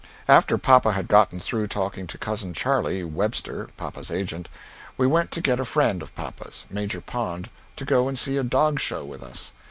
[0.27, 4.49] After papa had gotten through talking to Cousin Charlie, [Webster] papa's agent,
[4.97, 8.43] we went to get a friend of papa's, Major Pond, to go and see a
[8.43, 9.53] Dog Show with us.